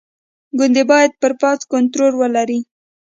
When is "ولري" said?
2.17-2.59